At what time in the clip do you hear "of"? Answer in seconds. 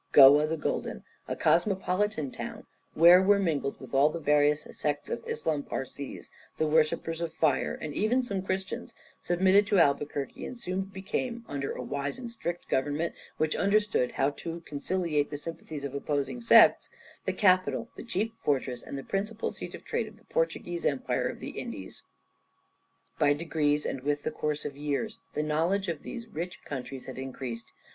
5.11-5.23, 7.21-7.31, 15.83-15.93, 19.75-19.83, 20.07-20.17, 21.27-21.39, 24.65-24.75, 25.89-26.01